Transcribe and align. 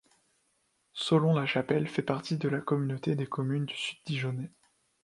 Saulon-la-Chapelle 0.93 1.87
fait 1.87 2.01
partie 2.01 2.35
de 2.35 2.49
la 2.49 2.59
communauté 2.59 3.15
de 3.15 3.23
communes 3.25 3.65
du 3.65 3.75
Sud 3.75 3.99
Dijonnais. 4.07 4.51